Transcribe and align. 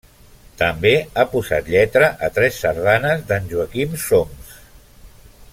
També 0.61 0.93
ha 1.15 1.25
posat 1.33 1.69
lletra 1.75 2.09
a 2.29 2.31
tres 2.39 2.57
sardanes 2.63 3.23
d'en 3.33 3.49
Joaquim 3.55 3.97
Soms. 4.09 4.61